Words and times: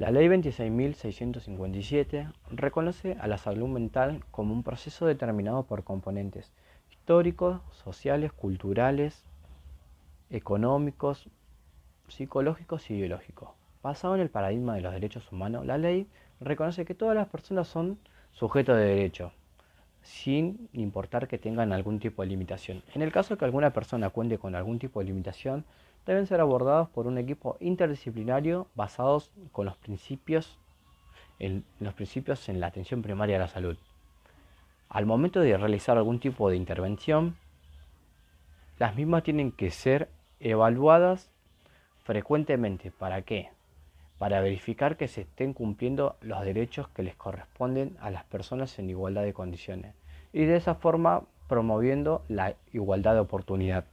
La 0.00 0.10
Ley 0.10 0.26
26.657 0.28 2.32
reconoce 2.52 3.16
a 3.20 3.26
la 3.26 3.36
salud 3.36 3.68
mental 3.68 4.24
como 4.30 4.54
un 4.54 4.62
proceso 4.62 5.04
determinado 5.04 5.64
por 5.64 5.84
componentes 5.84 6.50
históricos, 6.90 7.60
sociales, 7.72 8.32
culturales, 8.32 9.22
económicos, 10.30 11.28
psicológicos 12.08 12.90
y 12.90 12.94
biológicos. 12.94 13.50
Basado 13.82 14.14
en 14.14 14.22
el 14.22 14.30
paradigma 14.30 14.74
de 14.74 14.80
los 14.80 14.94
derechos 14.94 15.30
humanos, 15.32 15.66
la 15.66 15.76
ley 15.76 16.06
reconoce 16.40 16.86
que 16.86 16.94
todas 16.94 17.14
las 17.14 17.28
personas 17.28 17.68
son 17.68 17.98
sujetos 18.32 18.78
de 18.78 18.84
derecho, 18.84 19.32
sin 20.00 20.70
importar 20.72 21.28
que 21.28 21.36
tengan 21.36 21.74
algún 21.74 21.98
tipo 21.98 22.22
de 22.22 22.28
limitación. 22.28 22.82
En 22.94 23.02
el 23.02 23.12
caso 23.12 23.36
que 23.36 23.44
alguna 23.44 23.74
persona 23.74 24.08
cuente 24.08 24.38
con 24.38 24.54
algún 24.54 24.78
tipo 24.78 25.00
de 25.00 25.06
limitación, 25.08 25.66
deben 26.06 26.26
ser 26.26 26.40
abordados 26.40 26.88
por 26.88 27.06
un 27.06 27.18
equipo 27.18 27.56
interdisciplinario 27.60 28.66
basados 28.74 29.30
con 29.52 29.66
los 29.66 29.76
principios 29.76 30.58
en 31.38 31.64
los 31.80 31.94
principios 31.94 32.48
en 32.48 32.60
la 32.60 32.68
atención 32.68 33.02
primaria 33.02 33.36
de 33.36 33.40
la 33.40 33.48
salud. 33.48 33.76
Al 34.88 35.06
momento 35.06 35.40
de 35.40 35.56
realizar 35.56 35.96
algún 35.96 36.20
tipo 36.20 36.50
de 36.50 36.56
intervención, 36.56 37.36
las 38.78 38.94
mismas 38.94 39.22
tienen 39.22 39.50
que 39.52 39.70
ser 39.70 40.08
evaluadas 40.38 41.30
frecuentemente. 42.04 42.90
¿Para 42.90 43.22
qué? 43.22 43.50
Para 44.18 44.40
verificar 44.40 44.96
que 44.96 45.08
se 45.08 45.22
estén 45.22 45.54
cumpliendo 45.54 46.16
los 46.20 46.44
derechos 46.44 46.88
que 46.88 47.02
les 47.02 47.14
corresponden 47.14 47.96
a 48.00 48.10
las 48.10 48.24
personas 48.24 48.78
en 48.78 48.90
igualdad 48.90 49.22
de 49.22 49.32
condiciones 49.32 49.94
y 50.32 50.44
de 50.44 50.56
esa 50.56 50.74
forma 50.74 51.22
promoviendo 51.48 52.22
la 52.28 52.54
igualdad 52.72 53.14
de 53.14 53.20
oportunidad. 53.20 53.84